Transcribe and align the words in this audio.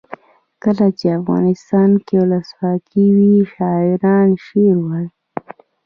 کله 0.63 0.87
چې 0.99 1.05
افغانستان 1.19 1.91
کې 2.05 2.15
ولسواکي 2.21 3.05
وي 3.15 3.33
شاعران 3.53 4.29
شعر 4.45 4.75
وايي. 4.85 5.07